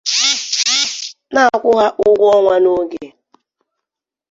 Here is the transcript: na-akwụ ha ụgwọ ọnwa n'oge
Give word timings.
na-akwụ 1.33 1.69
ha 1.79 1.85
ụgwọ 2.07 2.25
ọnwa 2.37 2.55
n'oge 2.63 3.05